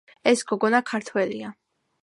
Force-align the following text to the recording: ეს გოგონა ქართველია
ეს 0.31 0.41
გოგონა 0.51 0.81
ქართველია 0.89 1.55